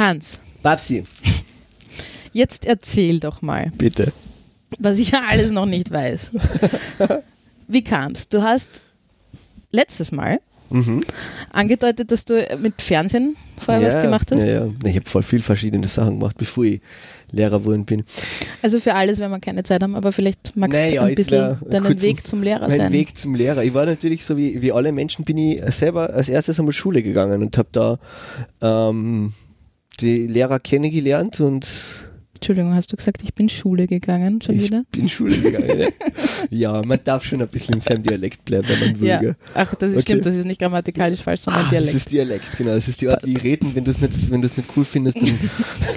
[0.00, 1.04] Hans, Babsi,
[2.32, 4.12] jetzt erzähl doch mal, bitte.
[4.78, 6.30] was ich ja alles noch nicht weiß.
[7.68, 8.26] Wie kam's?
[8.28, 8.80] Du hast
[9.72, 10.40] letztes Mal
[10.70, 11.02] Mhm.
[11.52, 14.44] angedeutet, dass du mit Fernsehen vorher was gemacht hast.
[14.44, 14.68] Ja, ja.
[14.84, 16.80] Ich habe voll viel verschiedene Sachen gemacht, bevor ich
[17.32, 18.04] Lehrer geworden bin.
[18.62, 21.58] Also für alles, wenn wir keine Zeit haben, aber vielleicht magst Naja, du ein bisschen
[21.68, 22.92] deinen Weg zum Lehrer Mein sein.
[22.92, 23.64] Weg zum Lehrer.
[23.64, 27.02] Ich war natürlich so wie, wie alle Menschen, bin ich selber als erstes einmal Schule
[27.02, 27.98] gegangen und habe da
[28.62, 29.32] ähm,
[30.00, 31.66] die Lehrer kennengelernt und
[32.34, 34.82] Entschuldigung, hast du gesagt, ich bin Schule gegangen schon ich wieder?
[34.92, 35.88] bin Schule gegangen.
[36.48, 36.80] ja.
[36.86, 39.08] man darf schon ein bisschen in seinem Dialekt bleiben, wenn man will.
[39.08, 39.20] Ja.
[39.54, 40.02] Ach, das ist Okay.
[40.02, 41.94] stimmt, das ist nicht grammatikalisch falsch, sondern Das Dialekt.
[41.94, 42.70] ist Dialekt, genau.
[42.74, 43.74] Das ist die Art, wie ich reden.
[43.74, 45.28] Wenn du es nicht, wenn du es nicht cool findest, dann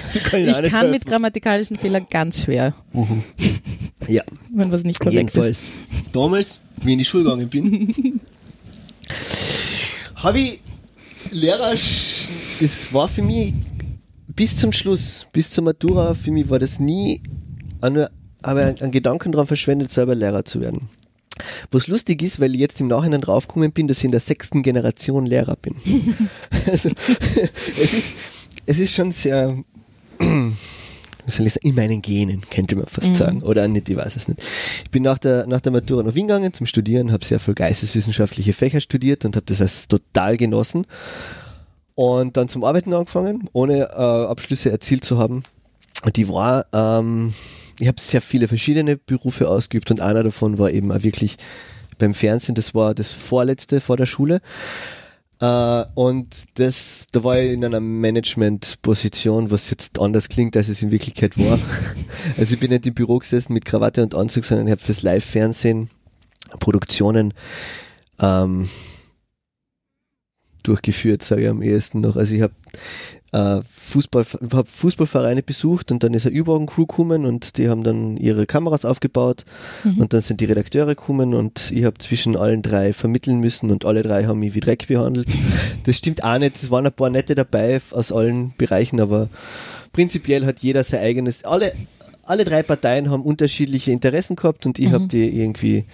[0.25, 1.09] kann ich, Ich kann mit helfen.
[1.09, 2.73] grammatikalischen Fehlern ganz schwer,
[4.09, 4.23] Ja,
[4.53, 5.33] wenn was nicht korrekt ist.
[5.35, 5.67] jedenfalls.
[6.11, 8.19] Damals, wie ich in die Schule gegangen bin,
[10.15, 10.59] habe ich
[11.31, 13.53] Lehrer, es war für mich
[14.35, 17.21] bis zum Schluss, bis zur Matura, für mich war das nie
[17.89, 18.09] nur,
[18.41, 20.89] aber einen Gedanken daran verschwendet, selber Lehrer zu werden.
[21.71, 24.61] Was lustig ist, weil ich jetzt im Nachhinein draufgekommen bin, dass ich in der sechsten
[24.61, 25.75] Generation Lehrer bin.
[26.67, 26.89] also,
[27.81, 28.17] es ist,
[28.65, 29.57] es ist schon sehr,
[30.19, 33.41] wie soll ich sagen, in meinen Genen, könnte man fast sagen.
[33.41, 34.43] Oder nicht, ich weiß es nicht.
[34.83, 37.55] Ich bin nach der, nach der Matura nach Wien gegangen zum Studieren, habe sehr viel
[37.55, 40.85] geisteswissenschaftliche Fächer studiert und habe das als total genossen.
[41.95, 45.43] Und dann zum Arbeiten angefangen, ohne äh, Abschlüsse erzielt zu haben.
[46.03, 47.33] Und die war, ähm,
[47.79, 51.37] ich habe sehr viele verschiedene Berufe ausgeübt und einer davon war eben auch wirklich
[51.97, 54.41] beim Fernsehen, das war das vorletzte vor der Schule.
[55.39, 60.81] Äh, und das, da war ich in einer Management-Position, was jetzt anders klingt, als es
[60.81, 61.59] in Wirklichkeit war.
[62.37, 65.01] also ich bin nicht im Büro gesessen mit Krawatte und Anzug, sondern ich habe fürs
[65.01, 65.89] Live-Fernsehen
[66.59, 67.33] Produktionen
[68.19, 68.69] ähm,
[70.63, 72.15] durchgeführt, sage ich am ehesten noch.
[72.15, 72.53] Also ich habe
[73.31, 78.15] äh, Fußball, hab Fußballvereine besucht und dann ist eine Überwachen-Crew gekommen und die haben dann
[78.17, 79.45] ihre Kameras aufgebaut
[79.83, 79.97] Mhm.
[80.01, 83.85] und dann sind die Redakteure gekommen und ich habe zwischen allen drei vermitteln müssen und
[83.85, 85.27] alle drei haben mich wie Dreck behandelt.
[85.85, 89.27] Das stimmt auch nicht, es waren ein paar nette dabei aus allen Bereichen, aber
[89.91, 91.73] prinzipiell hat jeder sein eigenes, alle,
[92.25, 94.93] alle drei Parteien haben unterschiedliche Interessen gehabt und ich Mhm.
[94.93, 95.85] habe die irgendwie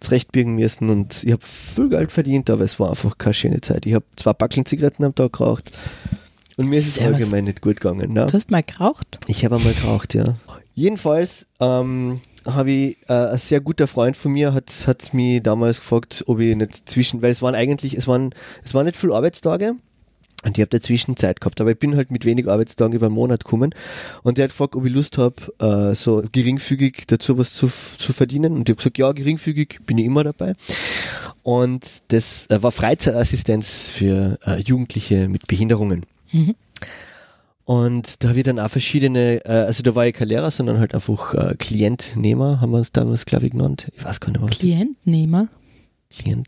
[0.00, 3.86] zurechtbiegen müssen und ich habe viel Geld verdient, aber es war einfach keine schöne Zeit.
[3.86, 5.72] Ich habe zwei Backeln Zigaretten am Tag geraucht
[6.56, 8.12] und mir ist es allgemein nicht gut gegangen.
[8.12, 8.26] Ne?
[8.26, 9.18] Du hast mal geraucht?
[9.26, 10.36] Ich habe einmal geraucht, ja.
[10.74, 15.78] Jedenfalls ähm, habe ich, äh, ein sehr guter Freund von mir hat, hat mich damals
[15.80, 18.34] gefragt, ob ich nicht zwischen, weil es waren eigentlich, es waren,
[18.64, 19.76] es waren nicht viele Arbeitstage.
[20.44, 23.14] Und ich habe dazwischen Zeit gehabt, aber ich bin halt mit wenig Arbeitstagen über einen
[23.14, 23.74] Monat gekommen.
[24.22, 28.12] Und der hat gefragt, ob ich Lust habe, äh, so geringfügig dazu was zu, zu
[28.12, 28.54] verdienen.
[28.54, 30.54] Und ich habe gesagt, ja, geringfügig bin ich immer dabei.
[31.42, 36.04] Und das äh, war Freizeitassistenz für äh, Jugendliche mit Behinderungen.
[36.32, 36.54] Mhm.
[37.64, 40.78] Und da habe ich dann auch verschiedene, äh, also da war ich kein Lehrer, sondern
[40.78, 43.90] halt einfach äh, Klientnehmer, haben wir uns damals, glaube ich, genannt.
[43.96, 44.50] Ich weiß gar nicht mehr.
[44.50, 45.48] Klientnehmer?
[46.10, 46.46] Klient.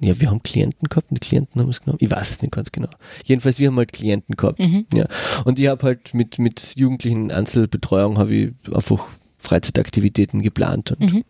[0.00, 1.98] Ja, wir haben Klienten gehabt und die Klienten haben es genommen.
[2.00, 2.88] Ich weiß es nicht ganz genau.
[3.24, 4.60] Jedenfalls, wir haben halt Klienten gehabt.
[4.60, 4.86] Mhm.
[4.94, 5.06] Ja.
[5.44, 9.08] Und ich habe halt mit, mit jugendlichen Einzelbetreuung habe ich einfach
[9.38, 11.24] Freizeitaktivitäten geplant und Mhm.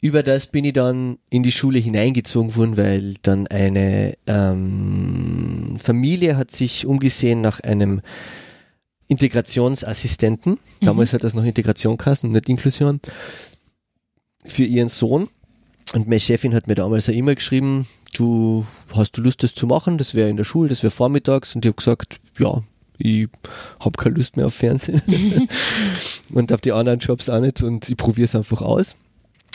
[0.00, 6.36] über das bin ich dann in die Schule hineingezogen worden, weil dann eine ähm, Familie
[6.36, 8.00] hat sich umgesehen nach einem
[9.08, 10.58] Integrationsassistenten.
[10.80, 13.00] Damals hat das noch Integration geheißen und nicht Inklusion.
[14.44, 15.28] Für ihren Sohn.
[15.94, 19.66] Und meine Chefin hat mir damals eine E-Mail geschrieben, du hast du Lust, das zu
[19.66, 19.98] machen?
[19.98, 21.54] Das wäre in der Schule, das wäre vormittags.
[21.54, 22.62] Und ich habe gesagt, ja,
[22.98, 23.28] ich
[23.80, 25.00] habe keine Lust mehr auf Fernsehen.
[26.30, 27.62] und auf die anderen Jobs auch nicht.
[27.62, 28.96] Und ich probiere es einfach aus.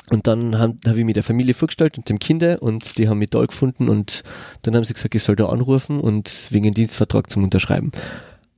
[0.10, 3.20] Und dann habe hab ich mir der Familie vorgestellt und dem Kinder und die haben
[3.20, 4.24] mich toll gefunden und
[4.64, 7.92] dann haben sie gesagt, ich soll da anrufen und wegen dem Dienstvertrag zum Unterschreiben.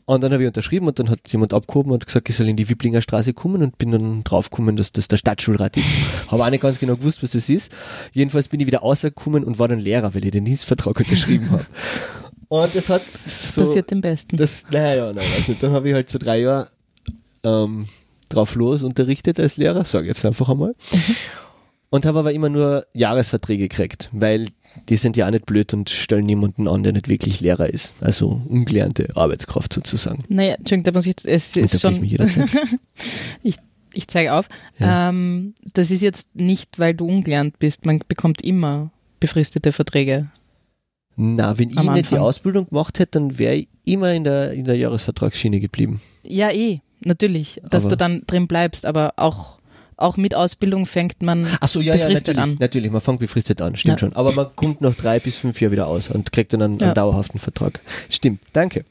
[0.07, 2.55] Und dann habe ich unterschrieben und dann hat jemand abgehoben und gesagt, ich soll in
[2.55, 5.85] die Wiblinger Straße kommen und bin dann draufgekommen, dass das der Stadtschulrat ist.
[6.27, 7.71] Habe auch nicht ganz genau gewusst, was das ist.
[8.13, 11.65] Jedenfalls bin ich wieder rausgekommen und war dann Lehrer, weil ich den Dienstvertrag unterschrieben habe.
[12.47, 13.61] Und das hat so...
[13.61, 14.37] Passiert dem Besten.
[14.37, 16.69] Das, naja, nein, also dann habe ich halt so drei Jahre
[17.43, 17.87] ähm,
[18.29, 20.75] drauf los unterrichtet als Lehrer, sage ich jetzt einfach einmal.
[21.95, 24.49] Und habe aber immer nur Jahresverträge gekriegt, weil
[24.89, 27.93] die sind ja auch nicht blöd und stellen niemanden an, der nicht wirklich Lehrer ist.
[28.01, 30.25] Also ungelernte Arbeitskraft sozusagen.
[30.27, 32.49] Naja, Entschuldigung, da muss ich jetzt, es ist schon, jederzeit.
[33.43, 33.55] ich,
[33.93, 34.49] ich zeige auf.
[34.77, 35.07] Ja.
[35.07, 37.85] Ähm, das ist jetzt nicht, weil du ungelernt bist.
[37.85, 40.27] Man bekommt immer befristete Verträge.
[41.15, 42.17] Na, wenn ich Am nicht die.
[42.17, 46.01] Ausbildung gemacht hätte, dann wäre ich immer in der, in der Jahresvertragsschiene geblieben.
[46.27, 49.54] Ja, eh, natürlich, dass Aber- du dann drin bleibst, aber auch,
[49.97, 52.57] auch mit Ausbildung fängt man Ach so, ja, befristet ja, natürlich, an.
[52.59, 54.07] natürlich, man fängt befristet an, stimmt Ja.
[54.07, 54.15] schon.
[54.15, 56.93] Aber man kommt nach drei bis fünf Jahren wieder aus und kriegt dann einen, einen
[56.93, 57.79] dauerhaften Vertrag.
[58.09, 58.83] Stimmt, danke.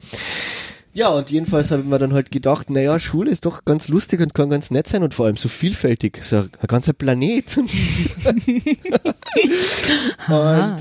[0.97, 4.21] Ja, und jedenfalls habe ich mir dann halt gedacht, naja, Schule ist doch ganz lustig
[4.21, 6.21] und kann ganz nett sein und vor allem so vielfältig.
[6.23, 7.57] So ein ganzer Planet.
[7.57, 7.67] und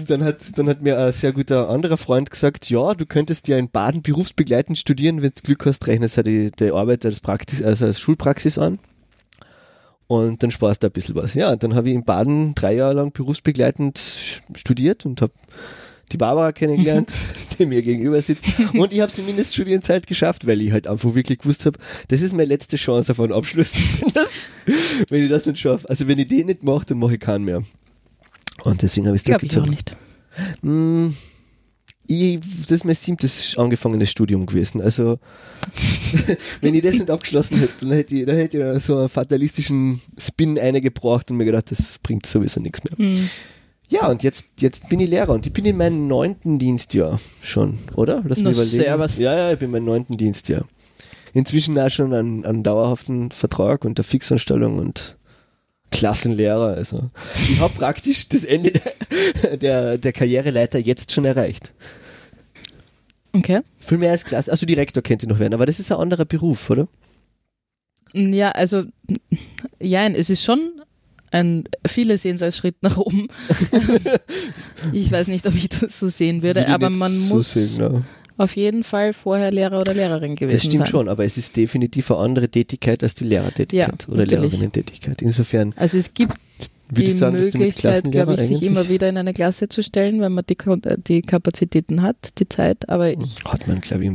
[0.09, 3.57] dann hat, dann hat mir ein sehr guter anderer Freund gesagt, ja, du könntest ja
[3.57, 7.63] in Baden berufsbegleitend studieren, wenn du Glück hast, rechnest ja die, die Arbeit als Praxis,
[7.63, 8.77] also als Schulpraxis an.
[10.13, 11.33] Und dann sparst du ein bisschen was.
[11.33, 15.33] Ja, dann habe ich in Baden drei Jahre lang berufsbegleitend studiert und habe
[16.11, 17.11] die Barbara kennengelernt,
[17.57, 18.45] die mir gegenüber sitzt.
[18.75, 21.79] Und ich habe sie Mindeststudienzeit geschafft, weil ich halt einfach wirklich gewusst habe,
[22.09, 23.73] das ist meine letzte Chance auf einen Abschluss.
[24.13, 24.29] Das,
[25.09, 25.89] wenn ich das nicht schaffe.
[25.89, 27.63] Also wenn ich den nicht mache, dann mache ich keinen mehr.
[28.63, 29.97] Und deswegen habe ich es Glaube ich auch nicht.
[30.61, 31.07] Mm,
[32.05, 34.81] ich, das ist mein siebtes angefangenes Studium gewesen.
[34.81, 35.19] Also,
[36.61, 40.01] wenn ich das nicht abgeschlossen hätte, dann hätte ich, dann hätte ich so einen fatalistischen
[40.17, 42.97] Spin eingebracht und mir gedacht, das bringt sowieso nichts mehr.
[42.97, 43.29] Hm.
[43.89, 47.79] Ja, und jetzt, jetzt bin ich Lehrer und ich bin in meinem neunten Dienstjahr schon,
[47.95, 48.23] oder?
[48.27, 48.83] Lass mich überlegen.
[48.83, 49.17] servus.
[49.17, 50.65] Ja, ja, ich bin in meinem neunten Dienstjahr.
[51.33, 55.17] Inzwischen auch schon einen, einen dauerhaften Vertrag und eine Fixanstellung und
[55.93, 56.75] Klassenlehrer.
[56.75, 57.09] Also
[57.49, 58.71] ich habe praktisch das Ende
[59.41, 61.73] der, der, der Karriereleiter jetzt schon erreicht.
[63.31, 63.61] Okay.
[63.79, 66.69] Viel mehr als Klasse, also Direktor könnte noch werden, aber das ist ein anderer Beruf,
[66.69, 66.87] oder?
[68.13, 68.83] Ja, also,
[69.79, 70.81] ja, es ist schon
[71.31, 73.27] ein, viele sehen es als Schritt nach oben.
[74.93, 77.53] ich weiß nicht, ob ich das so sehen würde, Will ich aber man so muss
[77.53, 78.01] sehen, ja.
[78.37, 80.91] Auf jeden Fall vorher Lehrer oder Lehrerin gewesen Das stimmt sein.
[80.91, 84.25] schon, aber es ist definitiv eine andere Tätigkeit als die Lehrertätigkeit Ja, oder.
[84.25, 85.21] Lehrerinnentätigkeit.
[85.21, 86.35] Insofern Also es gibt
[86.89, 90.21] die ich sagen, Möglichkeit, glaube ich, sich eigentlich immer wieder in eine Klasse zu stellen,
[90.21, 92.87] wenn man die, äh, die Kapazitäten hat, die Zeit.
[92.89, 94.11] Aber ich, hat man, glaube ich,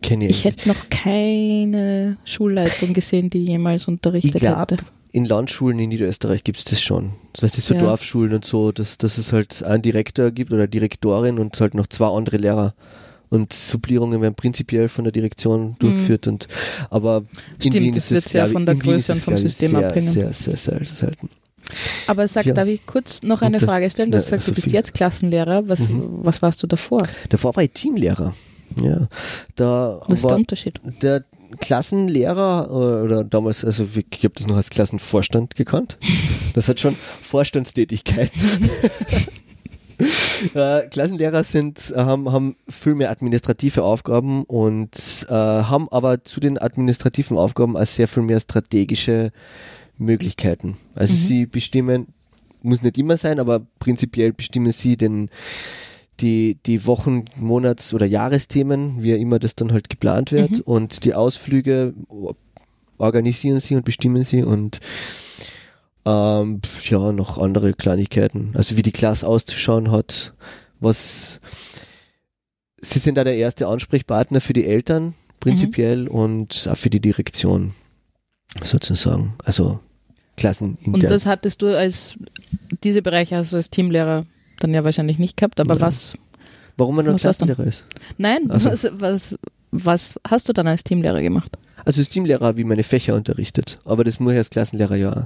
[0.00, 4.76] kenne ich hätte noch keine Schulleitung gesehen, die jemals unterrichtet Ich glaube, hätte.
[5.12, 7.12] in Landschulen in Niederösterreich gibt es das schon.
[7.34, 7.80] Das heißt, es so Ja.
[7.80, 11.86] Dorfschulen und so, dass, dass es halt einen Direktor gibt oder Direktorin und halt noch
[11.86, 12.74] zwei andere Lehrer.
[13.32, 16.26] Und Supplierungen werden prinzipiell von der Direktion durchgeführt.
[16.28, 16.48] Und,
[16.90, 17.60] aber in Mhm.
[17.60, 19.88] Stimmt, Wien das ist wird es, sehr von der in Größe und vom System sehr,
[19.88, 20.10] abhängen.
[20.10, 21.30] Sehr, sehr, sehr, selten.
[22.06, 22.52] Aber sag, Ja.
[22.54, 24.10] darf ich kurz noch eine Frage stellen?
[24.10, 24.76] Du hast gesagt, du bist Sophie.
[24.76, 25.66] jetzt Klassenlehrer.
[25.68, 26.02] Was, Mhm.
[26.22, 27.02] was warst du davor?
[27.30, 28.34] Davor war ich Teamlehrer.
[28.82, 29.08] Ja,
[29.56, 30.80] da Was ist der Unterschied?
[31.02, 31.24] der
[31.60, 35.96] Klassenlehrer äh, oder damals, also ich habe das noch als Klassenvorstand gekannt.
[36.54, 38.30] Das hat schon Vorstandstätigkeit.
[40.54, 46.58] äh, Klassenlehrer sind, haben, haben viel mehr administrative Aufgaben und äh, haben aber zu den
[46.58, 49.30] administrativen Aufgaben auch sehr viel mehr strategische
[49.98, 50.76] Möglichkeiten.
[50.94, 51.18] Also Mhm.
[51.18, 52.06] sie bestimmen,
[52.62, 55.28] muss nicht immer sein, aber prinzipiell bestimmen sie den
[56.20, 60.60] die, die Wochen-, Monats- oder Jahresthemen, wie immer das dann halt geplant wird Mhm.
[60.64, 61.94] und die Ausflüge
[62.98, 64.78] organisieren sie und bestimmen sie und
[66.04, 68.52] ähm, ja, noch andere Kleinigkeiten.
[68.54, 70.32] Also wie die Klasse auszuschauen hat,
[70.80, 71.40] was
[72.80, 77.74] sie sind da der erste Ansprechpartner für die Eltern prinzipiell und auch für die Direktion
[78.64, 79.34] sozusagen.
[79.44, 79.80] Also
[80.36, 80.94] Klassenintern.
[80.94, 82.14] Und das hattest du als,
[82.82, 84.24] diese Bereiche hast du als Teamlehrer
[84.60, 85.82] dann ja wahrscheinlich nicht gehabt, aber Nein.
[85.82, 86.14] was,
[86.76, 87.16] Warum man dann?
[87.16, 87.84] Klassenlehrer ist.
[88.18, 89.36] nein, Also- was, was,
[89.72, 91.50] was hast du dann als Teamlehrer gemacht?
[91.84, 95.12] Also als Teamlehrer habe ich meine Fächer unterrichtet, aber das muss ich als Klassenlehrer ja.
[95.12, 95.24] auch.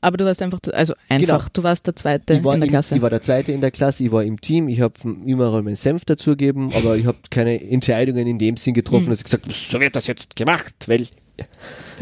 [0.00, 2.38] Aber du warst einfach, also einfach, du warst der Zweite Genau.
[2.40, 2.94] Ich war, in der im- Klasse.
[2.96, 4.94] ich war der Zweite in der Klasse, ich war im Team, ich habe
[5.24, 9.10] überall meinen Senf dazugegeben, aber ich habe keine Entscheidungen in dem Sinn getroffen, Mhm.
[9.10, 11.06] dass ich gesagt habe, so wird das jetzt gemacht, weil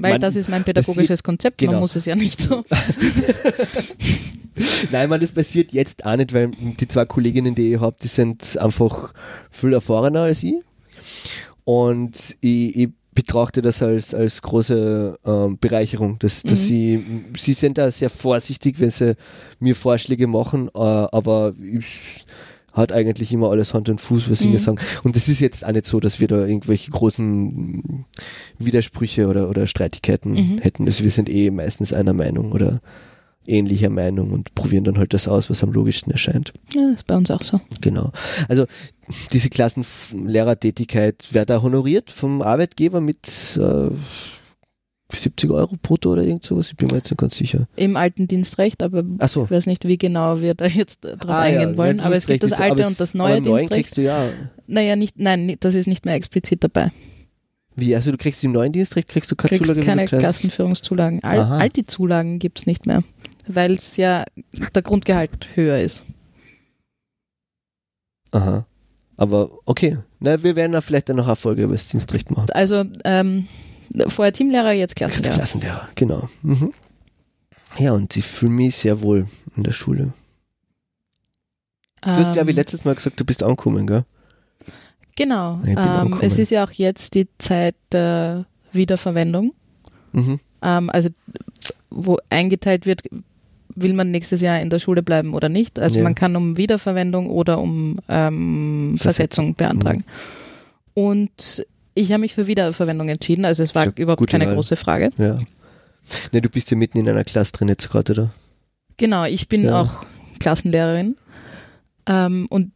[0.01, 1.73] Weil man- das ist mein pädagogisches Konzept, genau.
[1.73, 2.65] man muss es ja nicht so.
[4.91, 8.09] Nein, man, das passiert jetzt auch nicht, weil die zwei Kolleginnen, die ich habe, die
[8.09, 9.15] sind einfach
[9.51, 10.55] viel erfahrener als ich.
[11.65, 16.65] Und ich, ich betrachte das als, als große ähm, Bereicherung, dass, dass Mhm.
[16.65, 17.05] sie,
[17.37, 19.17] sie sind da sehr vorsichtig, wenn sie
[19.61, 22.25] mir Vorschläge machen, äh, aber ich,
[22.73, 24.53] hat eigentlich immer alles Hand und Fuß, was sie Mhm.
[24.53, 24.79] mir sagen.
[25.03, 28.07] Und das ist jetzt auch nicht so, dass wir da irgendwelche großen
[28.59, 30.59] Widersprüche oder, oder Streitigkeiten Mhm.
[30.59, 30.87] hätten.
[30.87, 32.81] Also wir sind eh meistens einer Meinung oder
[33.47, 36.53] ähnlicher Meinung und probieren dann halt das aus, was am logischsten erscheint.
[36.73, 37.61] Ja, ist bei uns auch so.
[37.81, 38.13] Genau.
[38.49, 38.67] Also
[39.33, 43.91] diese Klassenlehrertätigkeit wird da honoriert vom Arbeitgeber mit äh,
[45.15, 46.71] 70 Euro brutto oder irgend sowas.
[46.71, 47.67] Ich bin mir jetzt nicht ganz sicher.
[47.77, 49.45] Im alten Dienstrecht, aber so.
[49.45, 51.99] ich weiß nicht, wie genau wir da jetzt äh, drauf Ah, ja, eingehen wollen.
[51.99, 53.71] ja, aber es gibt das alte und das neue Dienstrecht.
[53.73, 54.29] kriegst du ja,
[54.67, 56.91] Naja, nicht, nein, das ist nicht mehr explizit dabei.
[57.77, 61.23] wie, also du kriegst im neuen Dienstrecht, kriegst du keine kriegst Zulage, keine Klassenführungszulagen.
[61.25, 63.03] All, all die Zulagen gibt es nicht mehr,
[63.47, 64.25] weil es ja
[64.75, 66.05] der Grundgehalt höher ist.
[68.31, 68.67] Aha.
[69.17, 69.99] Aber okay.
[70.21, 72.47] Na, wir werden da vielleicht dann noch eine Folge über das Dienstrecht machen.
[72.53, 73.47] Also ähm,
[74.09, 75.35] vorher Teamlehrer, jetzt Jetzt Klassenlehrer.
[75.35, 76.29] Klassenlehrer, genau.
[76.43, 76.73] Mhm.
[77.79, 79.27] Ja, und ich fühle mich sehr wohl
[79.57, 80.13] in der Schule.
[82.03, 84.05] Du hast, glaube ich, Ähm, letztes Mal gesagt, du bist angekommen, gell?
[85.15, 85.61] Genau.
[85.65, 89.53] Ähm, es ist ja auch jetzt die Zeit der Wiederverwendung.
[90.13, 90.41] Mhm.
[90.63, 91.11] Ähm, also
[91.91, 93.03] wo eingeteilt wird,
[93.75, 95.79] will man nächstes Jahr in der Schule bleiben oder nicht.
[95.79, 96.05] Also Ja.
[96.05, 99.55] man kann um Wiederverwendung oder um ähm, Versetzung.
[99.55, 100.05] Versetzung beantragen.
[100.95, 101.65] Und
[101.95, 103.45] ich habe mich für Wiederverwendung entschieden.
[103.45, 104.55] Also es war Schon überhaupt keine Wahl.
[104.55, 105.11] große Frage.
[105.19, 105.39] Ja.
[106.33, 108.31] Ne, du bist ja mitten in einer Klasse drin jetzt gerade, oder?
[108.97, 109.81] Genau, ich bin Ja.
[109.83, 110.05] auch
[110.41, 111.17] Klassenlehrerin.
[112.07, 112.73] Ähm, und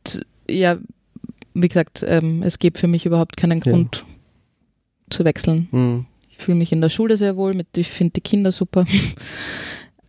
[0.48, 0.78] ja,
[1.54, 3.72] wie gesagt, ähm, es gibt für mich überhaupt keinen Ja.
[3.72, 4.04] Grund
[5.10, 5.68] zu wechseln.
[5.72, 6.06] Mhm.
[6.30, 8.84] Ich fühle mich in der Schule sehr wohl, mit, ich finde die Kinder super.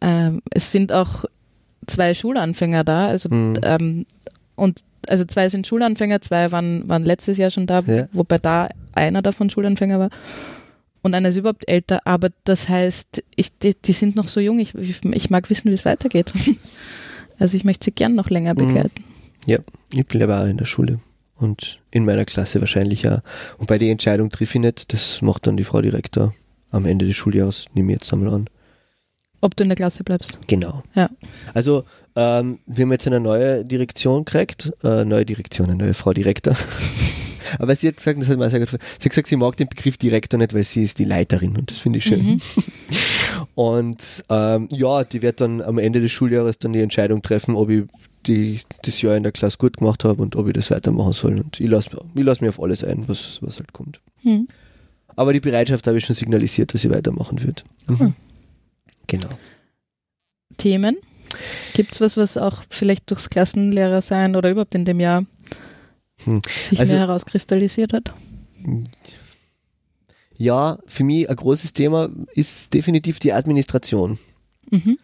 [0.01, 1.25] ähm, es sind auch
[1.87, 3.55] zwei Schulanfänger da, also Mhm.
[3.63, 4.05] ähm,
[4.55, 8.07] und also zwei sind Schulanfänger, zwei waren, waren letztes Jahr schon da, Ja.
[8.11, 10.09] wobei da einer davon Schulanfänger war.
[11.03, 14.59] Und einer ist überhaupt älter, aber das heißt, ich, die, die sind noch so jung,
[14.59, 16.33] ich, ich, mag wissen, wie es weitergeht.
[17.39, 18.57] Also ich möchte sie gern noch länger Mhm.
[18.57, 19.03] begleiten.
[19.93, 20.99] Ich bin aber auch in der Schule
[21.35, 23.19] und in meiner Klasse wahrscheinlich auch.
[23.59, 26.33] Und bei der Entscheidung triff ich nicht, das macht dann die Frau Direktor
[26.71, 28.49] am Ende des Schuljahres, nehme ich jetzt einmal an.
[29.41, 30.37] Ob du in der Klasse bleibst.
[30.47, 30.83] Genau.
[30.95, 31.09] Ja.
[31.53, 31.83] Also,
[32.15, 36.55] ähm, wir haben jetzt eine neue Direktion gekriegt, äh, neue Direktion, eine neue Frau Direktor.
[37.59, 39.55] Aber sie hat gesagt, das hat mir sehr gut gefallen, sie hat gesagt, sie mag
[39.55, 42.25] den Begriff Direktor nicht, weil sie ist die Leiterin und das finde ich schön.
[42.25, 42.41] Mhm.
[43.55, 47.69] Und ähm, ja, die wird dann am Ende des Schuljahres dann die Entscheidung treffen, ob
[47.69, 47.83] ich
[48.25, 51.39] die, das Jahr in der Klasse gut gemacht habe und ob ich das weitermachen soll.
[51.39, 53.99] Und ich lasse ich lass mir auf alles ein, was, was halt kommt.
[54.23, 54.47] Mhm.
[55.15, 57.63] Aber die Bereitschaft habe ich schon signalisiert, dass ich weitermachen wird.
[57.87, 58.13] Mhm.
[59.07, 59.29] Genau.
[60.57, 60.97] Themen?
[61.73, 65.25] Gibt es was, was auch vielleicht durchs Klassenlehrer sein oder überhaupt in dem Jahr
[66.23, 66.41] Hm.
[66.63, 68.13] sich Also- mehr herauskristallisiert hat?
[70.37, 74.19] Ja, für mich ein großes Thema ist definitiv die Administration.
[74.69, 74.97] Mhm.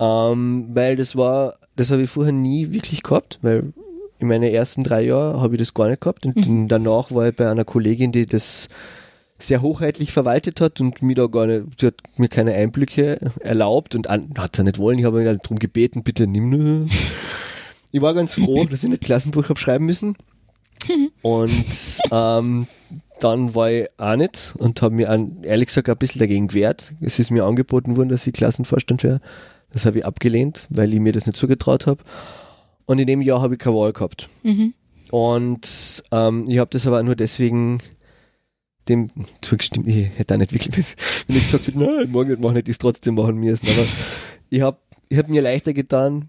[0.00, 3.72] Ähm, weil das war, das habe ich vorher nie wirklich gehabt, weil
[4.18, 6.68] in meinen ersten drei Jahren habe ich das gar nicht gehabt und Mhm.
[6.68, 8.68] danach war ich bei einer Kollegin, die das
[9.38, 13.94] sehr hochheitlich verwaltet hat und mir da gar nicht, sie hat mir keine Einblicke erlaubt
[13.94, 16.88] und an, hat sie nicht wollen, ich habe ihn darum gebeten, bitte nimm nur.
[17.90, 20.14] Ich war ganz froh, dass ich nicht Klassenbuch habe schreiben müssen.
[21.22, 22.66] Und ähm,
[23.18, 26.94] dann war ich auch nicht und habe mir an, ehrlich gesagt ein bisschen dagegen gewehrt.
[27.00, 29.20] Es ist mir angeboten worden, dass ich Klassenvorstand wäre.
[29.72, 32.02] Das habe ich abgelehnt, weil ich mir das nicht zugetraut habe.
[32.86, 34.28] Und in dem Jahr habe ich keine Wahl gehabt.
[34.42, 34.74] Mhm.
[35.10, 37.78] Und ähm, ich habe das aber nur deswegen
[38.88, 39.86] dem zugestimmt.
[39.86, 40.74] Ich hätte auch nicht wirklich,
[41.26, 43.66] wenn ich gesagt hätte, nein, morgen nicht machen, hätte ich es trotzdem machen müssen.
[43.68, 43.86] Aber
[44.50, 44.78] ich habe
[45.08, 46.28] ich hab mir leichter getan,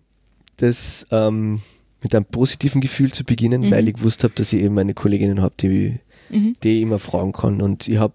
[0.57, 1.61] das ähm,
[2.01, 3.71] mit einem positiven Gefühl zu beginnen, Mhm.
[3.71, 5.99] weil ich gewusst habe, dass ich eben meine Kolleginnen habe, die,
[6.29, 6.53] Mhm.
[6.63, 7.61] die ich immer fragen kann.
[7.61, 8.13] Und ich habe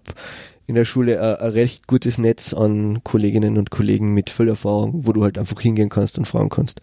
[0.67, 5.05] in der Schule ein, ein recht gutes Netz an Kolleginnen und Kollegen mit viel Erfahrung,
[5.05, 6.81] wo du halt einfach hingehen kannst und fragen kannst.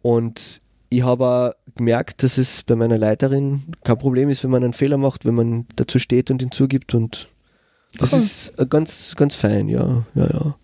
[0.00, 0.60] Und
[0.92, 4.72] ich habe auch gemerkt, dass es bei meiner Leiterin kein Problem ist, wenn man einen
[4.72, 7.28] Fehler macht, wenn man dazu steht und ihn zugibt und
[7.98, 8.18] das Cool.
[8.18, 10.56] ist äh, ganz, ganz fein, ja, ja, ja.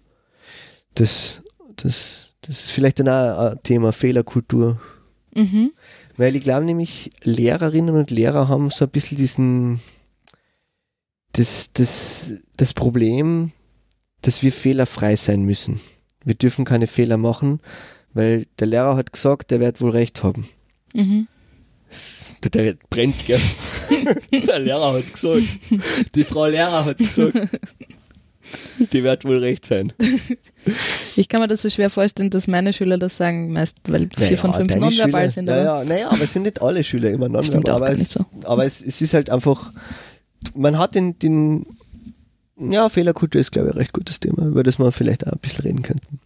[0.94, 1.42] Das,
[1.76, 4.80] das, das ist vielleicht dann auch ein Thema Fehlerkultur.
[5.35, 5.73] Mhm.
[6.16, 9.80] Weil ich glaube nämlich, Lehrerinnen und Lehrer haben so ein bisschen diesen,
[11.32, 13.52] das, das, das Problem,
[14.23, 15.80] dass wir fehlerfrei sein müssen.
[16.25, 17.61] Wir dürfen keine Fehler machen,
[18.14, 20.48] weil der Lehrer hat gesagt, der wird wohl recht haben.
[20.94, 21.28] Mhm.
[22.52, 23.40] Der, brennt, gell?
[24.46, 25.42] der Lehrer hat gesagt.
[26.14, 27.34] Die Frau Lehrer hat gesagt.
[28.92, 29.92] Die wird wohl recht sein.
[31.16, 34.38] Ich kann mir das so schwer vorstellen, dass meine Schüler das sagen, meist, weil vier
[34.38, 35.44] von fünf nonverbal Schüler, sind.
[35.46, 37.72] Naja, naja, aber es sind nicht alle Schüler immer Stimmt nonverbal.
[37.72, 38.24] auch Aber, gar es, nicht so.
[38.44, 39.72] aber es, es ist halt einfach,
[40.54, 41.66] man hat den, den
[42.58, 45.38] ja, Fehlerkultur ist, glaube ich, ein recht gutes Thema, über das wir vielleicht auch ein
[45.40, 46.20] bisschen reden könnten.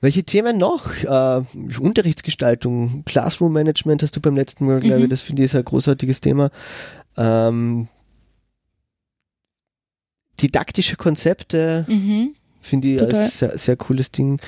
[0.00, 0.92] Welche Themen noch?
[1.04, 1.42] Äh,
[1.78, 5.10] Unterrichtsgestaltung, Classroom Management hast du beim letzten Mal, glaube ich, Mhm.
[5.10, 6.50] das finde ich ist ein großartiges Thema.
[7.16, 7.88] Ähm,
[10.40, 12.34] didaktische Konzepte, mhm.
[12.60, 13.14] Finde ich Total.
[13.24, 14.40] ein sehr, sehr cooles Ding.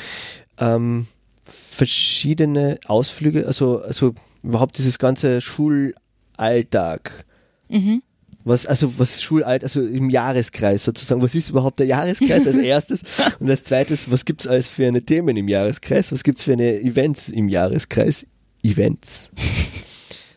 [0.58, 1.06] Ähm,
[1.44, 4.12] verschiedene Ausflüge, also, also
[4.42, 7.24] überhaupt dieses ganze Schulalltag.
[7.68, 8.02] Mhm.
[8.48, 11.22] Was, also was Schulalt, also im Jahreskreis sozusagen.
[11.22, 13.02] Was ist überhaupt der Jahreskreis als erstes?
[13.38, 16.10] Und als zweites, was gibt's alles für eine Themen im Jahreskreis?
[16.12, 18.26] Was gibt's für eine Events im Jahreskreis?
[18.62, 19.28] Events.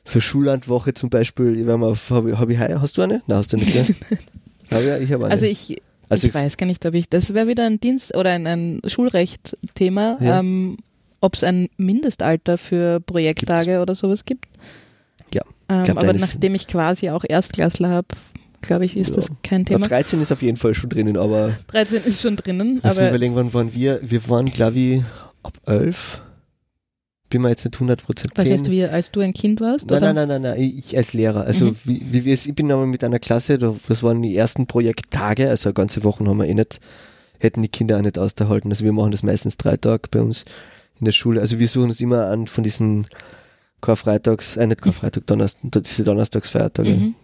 [0.04, 3.22] So Schullandwoche zum Beispiel, wenn man, hab, ich- hab ich heuer, hast du eine?
[3.28, 3.72] Nein, hast du nicht,
[4.10, 4.18] gell?
[4.72, 5.32] Hab ich, ich habe eine.
[5.32, 8.32] Also ich, Also ich weiß gar nicht, ob ich, das wäre wieder ein Dienst oder
[8.32, 10.40] ein, ein Schulrecht-Thema, Ja.
[10.40, 10.78] ähm,
[11.22, 14.46] ob es ein Mindestalter für Projekttage oder sowas gibt.
[15.72, 18.08] Ähm, glaub, aber nachdem ich quasi auch Erstklässler habe,
[18.62, 19.16] glaube ich, ist Ja.
[19.18, 19.88] das kein Thema.
[19.88, 23.10] 13 ist auf jeden Fall schon drinnen, aber 13 ist schon drinnen, Lass mich aber
[23.10, 24.00] überlegen, wann waren wir?
[24.04, 25.02] Wir waren, glaube ich,
[25.44, 26.22] ab 11
[27.30, 28.54] bin mir jetzt nicht 100% Was zehn.
[28.54, 29.88] heißt, wie, als du ein Kind warst?
[29.90, 30.14] Nein, oder?
[30.14, 31.46] nein, nein, nein, nein, ich als Lehrer.
[31.46, 31.76] Also Mhm.
[31.86, 34.68] wie, wie wir es, ich bin einmal mit einer Klasse, da- das waren die ersten
[34.68, 36.82] Projekttage, also eine ganze Wochen haben wir eh nicht,
[37.40, 38.70] hätten die Kinder auch nicht ausgehalten.
[38.70, 40.44] Also wir machen das meistens drei Tage bei uns
[41.00, 41.40] in der Schule.
[41.40, 43.08] Also wir suchen uns immer an von diesen
[43.82, 47.16] Karfreitags, äh nicht Karfreitag, Donnerstag, diese Donnerstagsfeiertage, Mhm.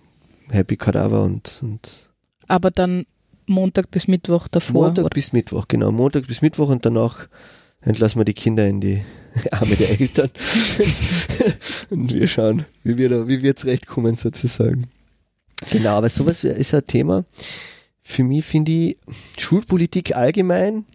[0.50, 2.10] Happy Cadaver und, und
[2.48, 3.06] Aber dann
[3.48, 4.88] Montag bis Mittwoch davor.
[4.88, 5.14] Montag oder?
[5.14, 7.28] bis Mittwoch, genau, Montag bis Mittwoch und danach
[7.82, 9.04] entlassen wir die Kinder in die
[9.52, 10.30] Arme der Eltern
[11.90, 14.88] und wir schauen, wie wir da, wie wir zurechtkommen sozusagen.
[15.72, 17.26] Genau, aber sowas ist ein Thema.
[18.04, 18.98] Für mich finde ich
[19.38, 20.86] Schulpolitik allgemein,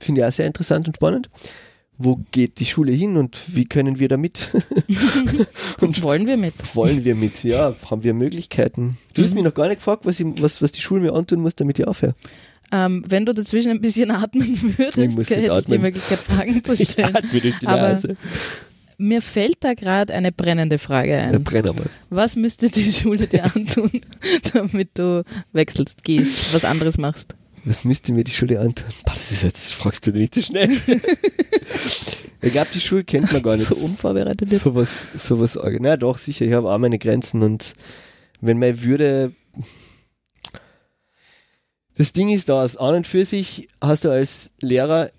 [0.00, 1.30] finde ich auch sehr interessant und spannend.
[2.00, 4.50] Wo geht die Schule hin und wie können wir da mit?
[5.80, 6.54] Und wollen wir mit?
[6.74, 7.42] Wollen wir mit?
[7.44, 8.98] Ja, haben wir Möglichkeiten?
[9.14, 9.34] Du hast Mhm.
[9.36, 11.78] mich noch gar nicht gefragt, was, ich, was, was die Schule mir antun muss, damit
[11.78, 12.14] ich aufhöre.
[12.70, 15.80] Ähm, wenn du dazwischen ein bisschen atmen würdest, Ich hätte nicht ich die atmen.
[15.80, 17.16] Möglichkeit, Fragen zu stellen.
[17.16, 18.16] atme durch die Aber- Nase.
[19.00, 21.44] Mir fällt da gerade eine brennende Frage Ja, ein.
[21.44, 21.86] brenn einmal.
[22.10, 23.90] Was müsste die Schule dir antun,
[24.52, 27.34] damit du wechselst, gehst, was anderes machst?
[27.64, 28.86] Was müsste mir die Schule antun?
[29.04, 30.70] Boah, das ist jetzt, das fragst du nicht so schnell.
[32.42, 33.68] ich glaube, die Schule kennt man gar nicht.
[33.68, 34.50] So unvorbereitet.
[34.50, 35.58] sowas, sowas.
[35.80, 37.74] Na doch, sicher, ich habe auch meine Grenzen und
[38.40, 39.32] wenn meine Würde.
[41.96, 45.10] Das Ding ist da, an und für sich hast du als Lehrer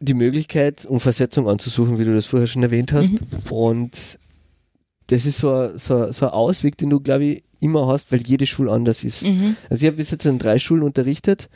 [0.00, 3.14] die Möglichkeit, um Versetzung anzusuchen, wie du das vorher schon erwähnt hast.
[3.50, 4.18] Und
[5.06, 8.46] das ist so so, so ein Ausweg, den du, glaube ich, immer hast, weil jede
[8.46, 9.24] Schule anders ist.
[9.26, 9.56] Mhm.
[9.70, 11.48] Also ich habe bis jetzt an drei Schulen unterrichtet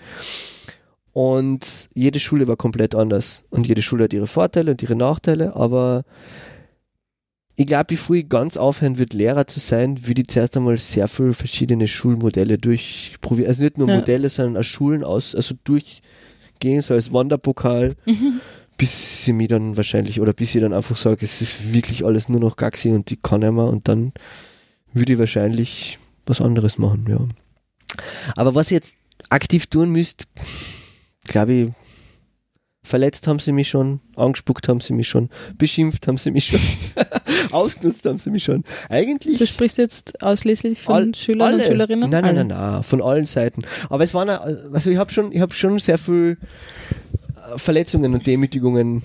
[1.13, 3.45] und jede Schule war komplett anders.
[3.51, 6.05] Und jede Schule hat ihre Vorteile und ihre Nachteile, aber
[7.57, 11.09] ich glaube, bevor ich ganz aufhören würde, Lehrer zu sein, würde ich zuerst einmal sehr
[11.09, 13.49] viele verschiedene Schulmodelle durchprobieren.
[13.51, 13.97] Also nicht nur Ja.
[13.97, 18.41] Modelle, sondern auch Schulen aus, also durchgehen, so als Wanderpokal, Mhm.
[18.79, 22.31] bis sie mir dann wahrscheinlich, oder bis ich dann einfach sage, es ist wirklich alles
[22.31, 24.13] nur noch Gaxi und ich kann mehr und dann
[24.93, 27.19] würde ich wahrscheinlich was anderes machen, ja.
[28.37, 28.95] Aber was ich jetzt
[29.29, 30.27] aktiv tun müsst,
[31.25, 31.69] glaube ich,
[32.83, 36.61] verletzt haben sie mich schon, angespuckt haben sie mich schon, beschimpft haben sie mich schon,
[37.53, 38.63] ausgenutzt haben sie mich schon.
[38.63, 41.71] Du Eigentlich sprichst jetzt ausschließlich von All- Schülern und alle.
[41.71, 42.11] Schülerinnen?
[42.11, 43.63] Nein, nein, nein, nein, von allen Seiten.
[43.91, 44.41] Aber es waren, auch-
[44.73, 46.37] also ich habe schon, ich habe schon sehr viel
[47.55, 49.03] äh, Verletzungen und Demütigungen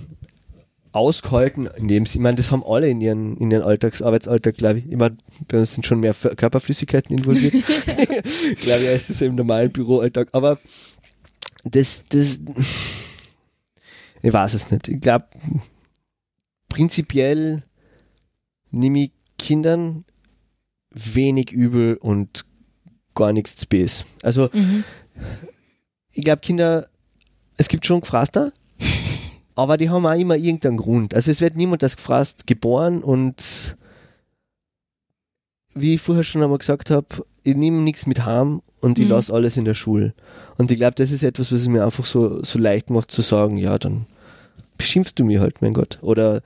[0.95, 4.79] ausgehalten, indem sie, ich meine, das haben alle in ihren, in ihren Alltags, Arbeitsalltag, glaube
[4.79, 4.89] ich.
[4.89, 7.53] Ich meine, bei uns sind schon mehr Körperflüssigkeiten involviert,
[8.62, 10.29] glaube ich, als es im normalen Büroalltag.
[10.31, 10.58] Aber
[11.63, 12.39] das, das,
[14.21, 14.88] ich weiß es nicht.
[14.88, 15.25] Ich glaube,
[16.69, 17.63] prinzipiell
[18.71, 20.05] nehme ich Kindern
[20.91, 22.45] wenig übel und
[23.15, 24.05] gar nichts Space.
[24.23, 24.84] Also, Mhm.
[26.13, 26.88] ich glaube, Kinder,
[27.58, 28.51] es gibt schon Gefraster,
[29.55, 31.13] aber die haben auch immer irgendeinen Grund.
[31.13, 33.75] Also, es wird niemand als Gefrast geboren und
[35.73, 37.07] wie ich vorher schon einmal gesagt habe,
[37.43, 39.11] ich nehme nichts mit heim und ich Mhm.
[39.11, 40.13] lasse alles in der Schule.
[40.57, 43.21] Und ich glaube, das ist etwas, was es mir einfach so, so leicht macht zu
[43.21, 44.05] sagen, ja, dann
[44.77, 45.99] beschimpfst du mich halt, mein Gott.
[46.01, 46.41] Oder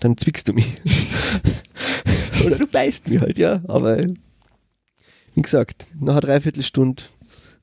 [0.00, 0.72] dann zwickst du mich.
[2.46, 3.60] Oder du beißt mich halt, ja.
[3.68, 7.02] Aber wie gesagt, nach einer Dreiviertelstunde,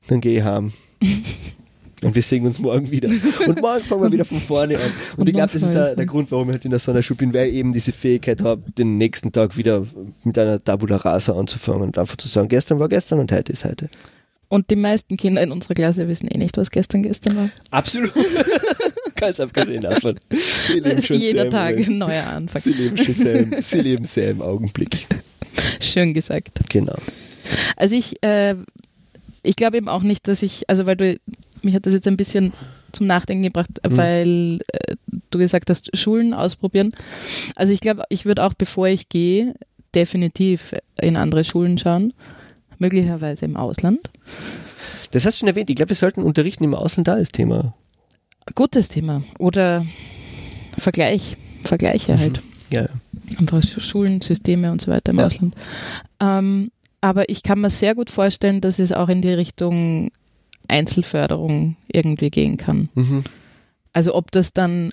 [0.06, 0.72] dann gehe ich heim.
[2.02, 3.08] Und wir sehen uns morgen wieder.
[3.08, 4.82] Und morgen fangen wir wieder von vorne an.
[5.12, 7.18] Und, Und ich glaube, das ist der, der Grund, warum ich halt in der Sonderschule
[7.18, 9.86] bin, weil ich eben diese Fähigkeit habe, den nächsten Tag wieder
[10.24, 13.64] mit einer Tabula Rasa anzufangen und einfach zu sagen, gestern war gestern und heute ist
[13.64, 13.88] heute.
[14.48, 17.50] Und die meisten Kinder in unserer Klasse wissen eh nicht, was gestern gestern war.
[17.70, 18.12] Absolut.
[19.14, 20.18] Ganz abgesehen davon.
[20.66, 22.60] Sie leben schon sehr Jeder im Tag ein neuer Anfang.
[22.62, 25.06] Sie leben schon sehr im, sie leben sehr im Augenblick.
[25.80, 26.58] Schön gesagt.
[26.68, 26.96] Genau.
[27.76, 28.56] Also ich, äh,
[29.42, 31.20] ich glaube eben auch nicht, dass ich, also weil du,
[31.64, 32.52] mich hat das jetzt ein bisschen
[32.92, 33.96] zum Nachdenken gebracht, Mhm.
[33.96, 34.94] weil äh,
[35.30, 36.92] du gesagt hast, Schulen ausprobieren.
[37.56, 39.54] Also ich glaube, ich würde auch, bevor ich gehe,
[39.94, 42.12] definitiv in andere Schulen schauen,
[42.78, 44.10] möglicherweise im Ausland.
[45.12, 45.70] Das hast du schon erwähnt.
[45.70, 47.74] Ich glaube, wir sollten unterrichten im Ausland da als Thema.
[48.54, 49.22] Gutes Thema.
[49.38, 49.84] Oder
[50.78, 52.40] Vergleich, Vergleiche halt.
[52.70, 52.86] Ja.
[53.38, 55.26] Andere Schulen, Systeme und so weiter im Ja.
[55.26, 55.54] Ausland.
[56.20, 56.70] Ähm,
[57.00, 60.10] aber ich kann mir sehr gut vorstellen, dass es auch in die Richtung
[60.70, 62.88] Einzelförderung irgendwie gehen kann.
[62.94, 63.24] Mhm.
[63.92, 64.92] Also ob das dann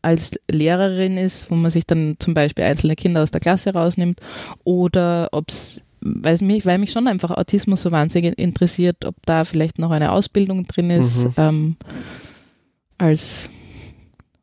[0.00, 4.20] als Lehrerin ist, wo man sich dann zum Beispiel einzelne Kinder aus der Klasse rausnimmt,
[4.64, 9.44] oder ob es, weil mich, weil mich schon einfach Autismus so wahnsinnig interessiert, ob da
[9.44, 11.34] vielleicht noch eine Ausbildung drin ist, Mhm.
[11.36, 11.76] ähm,
[12.98, 13.48] als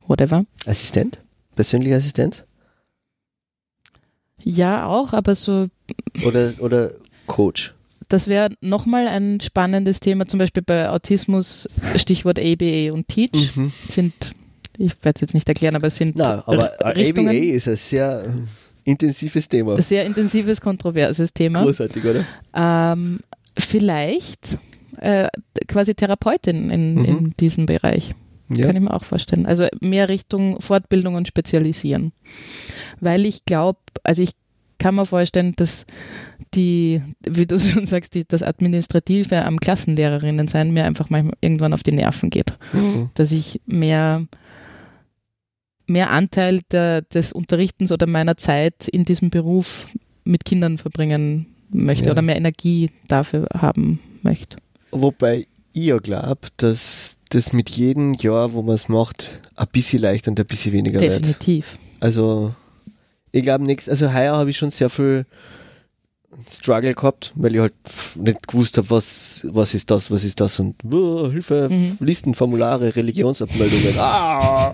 [0.08, 0.46] whatever.
[0.66, 1.20] Assistent?
[1.56, 2.46] Persönlicher Assistent?
[4.42, 5.68] Ja, auch, aber so,
[6.26, 6.92] Oder, oder
[7.28, 7.74] Coach?
[8.10, 13.72] Das wäre nochmal ein spannendes Thema, zum Beispiel bei Autismus, Stichwort ABA und Teach, Mhm.
[13.88, 14.32] sind
[14.82, 17.28] ich werde es jetzt nicht erklären, aber es sind Na, aber Richtungen.
[17.28, 19.82] ABA ist ein sehr äh, intensives Thema.
[19.82, 21.64] Sehr intensives, kontroverses Thema.
[21.64, 22.24] Großartig, oder?
[22.56, 23.20] Ähm,
[23.58, 24.58] vielleicht
[25.02, 25.28] äh,
[25.68, 27.06] quasi Therapeutin in, Mhm.
[27.06, 28.12] in diesem Bereich.
[28.50, 28.68] Ja.
[28.68, 29.46] Kann ich mir auch vorstellen.
[29.46, 32.14] Also mehr Richtung Fortbildung und Spezialisieren.
[33.02, 34.32] Weil ich glaube, also ich
[34.80, 35.86] kann mir vorstellen, dass
[36.56, 41.74] die, wie du schon sagst, die, das Administrative am Klassenlehrerinnen sein mir einfach manchmal irgendwann
[41.74, 42.58] auf die Nerven geht.
[42.74, 43.10] Mhm.
[43.14, 44.26] Dass ich mehr,
[45.88, 49.88] mehr Anteil der, des Unterrichtens oder meiner Zeit in diesem Beruf
[50.24, 52.12] mit Kindern verbringen möchte Ja.
[52.14, 54.58] oder mehr Energie dafür haben möchte.
[54.92, 60.02] Wobei ich ja glaube, dass das mit jedem Jahr, wo man es macht, ein bisschen
[60.02, 61.12] leichter und ein bisschen weniger wird.
[61.22, 61.78] Definitiv.
[62.00, 62.56] Also,
[63.32, 63.88] ich glaube nichts.
[63.90, 65.26] Also, heuer habe ich schon sehr viel
[66.50, 67.74] Struggle gehabt, weil ich halt
[68.16, 71.98] nicht gewusst habe, was, was ist das, was ist das und uh, Hilfe, Mhm.
[72.00, 74.74] Listen, Formulare, Religionsabmeldungen, ah,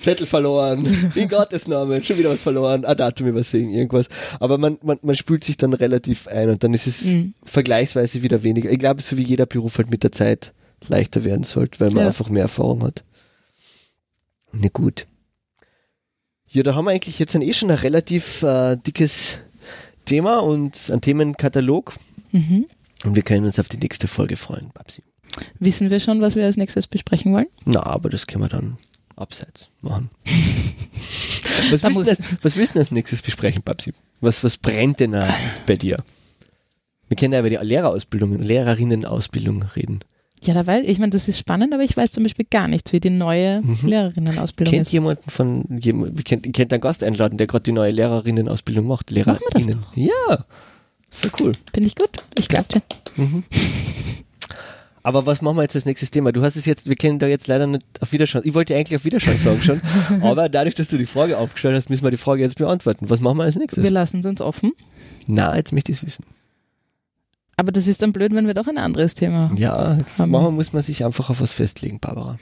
[0.00, 4.08] Zettel verloren, in Gottes Namen, schon wieder was verloren, ein Datum übersehen, irgendwas.
[4.40, 7.34] Aber man, man, man spült sich dann relativ ein und dann ist es Mhm.
[7.44, 8.70] vergleichsweise wieder weniger.
[8.70, 10.54] Ich glaube, so wie jeder Beruf halt mit der Zeit
[10.88, 12.06] leichter werden sollte, weil man Ja.
[12.08, 13.04] einfach mehr Erfahrung hat.
[14.52, 15.06] Na gut.
[16.52, 19.38] Ja, da haben wir eigentlich jetzt ein, eh schon ein relativ äh, dickes
[20.04, 21.94] Thema und einen Themenkatalog
[22.32, 22.66] Mhm.
[23.04, 25.02] und wir können uns auf die nächste Folge freuen, Babsi.
[25.58, 27.46] Wissen wir schon, was wir als nächstes besprechen wollen?
[27.64, 28.76] Na, aber das können wir dann
[29.16, 30.10] abseits machen.
[31.70, 33.92] was, Da willst als, was willst du als nächstes besprechen, Babsi?
[34.20, 35.34] Was, was brennt denn da
[35.66, 35.96] bei dir?
[37.08, 40.00] Wir können ja über die Lehrerausbildung, Lehrerinnenausbildung reden.
[40.42, 42.92] Ja, da weiß ich, meine, das ist spannend, aber ich weiß zum Beispiel gar nichts,
[42.94, 43.78] wie die neue Mhm.
[43.86, 44.92] Lehrerinnenausbildung Kennt ist.
[44.92, 49.10] jemanden von, jem- kennt, kennt einen Gast einladen, der gerade die neue Lehrerinnenausbildung macht.
[49.10, 49.84] Machen wir das Lehrerinnen.
[49.96, 50.44] Ja,
[51.10, 51.52] voll cool.
[51.74, 52.10] Finde ich gut.
[52.38, 52.82] Ich glaube dir.
[53.16, 53.44] Mhm.
[55.02, 56.30] Aber was machen wir jetzt als nächstes Thema?
[56.30, 58.46] Du hast es jetzt, wir kennen da jetzt leider nicht auf Widerstand.
[58.46, 59.80] Ich wollte eigentlich auf Widerstand sagen schon,
[60.22, 63.08] aber dadurch, dass du die Frage aufgestellt hast, müssen wir die Frage jetzt beantworten.
[63.08, 63.82] Was machen wir als nächstes?
[63.82, 64.72] Wir lassen es uns offen.
[65.26, 66.24] Na, jetzt möchte ich es wissen.
[67.60, 69.52] Aber das ist dann blöd, wenn wir doch ein anderes Thema.
[69.54, 72.38] Ja, machen, muss man sich einfach auf was festlegen, Barbara.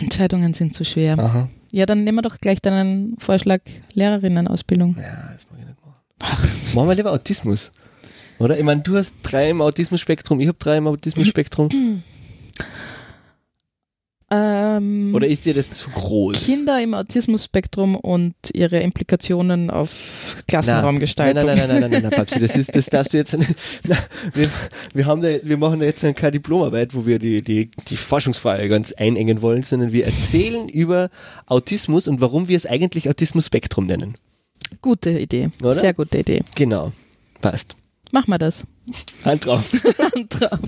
[0.00, 1.16] Entscheidungen sind zu schwer.
[1.20, 1.48] Aha.
[1.70, 3.60] Ja, dann nehmen wir doch gleich deinen Vorschlag
[3.94, 4.96] Lehrerinnenausbildung.
[4.98, 6.74] Ja, das mag ich nicht machen.
[6.74, 7.70] Machen wir lieber Autismus.
[8.40, 8.58] Oder?
[8.58, 11.68] Ich meine, du hast drei im Autismus-Spektrum, ich habe drei im Autismus-Spektrum.
[14.34, 16.46] Ähm, Oder ist dir das zu groß?
[16.46, 19.90] Kinder im Autismus-Spektrum und ihre Implikationen auf
[20.36, 21.44] Nein, Klassenraumgestaltung.
[21.44, 23.36] nein, nein, nein, nein, nein, nein, Papsi, das ist, das darfst du jetzt,
[23.86, 23.96] na,
[24.32, 24.48] wir,
[24.94, 28.70] wir haben da, wir machen da jetzt keine Diplomarbeit, wo wir die, die, die Forschungsfrage
[28.70, 31.10] ganz einengen wollen, sondern wir erzählen über
[31.44, 34.14] Autismus und warum wir es eigentlich Autismus-Spektrum nennen.
[34.80, 35.50] Gute Idee.
[35.60, 35.74] Oder?
[35.74, 36.42] Sehr gute Idee.
[36.54, 36.92] Genau.
[37.42, 37.76] Passt.
[38.12, 38.64] Machen wir das.
[39.26, 39.70] Hand drauf.
[40.14, 40.58] Hand drauf.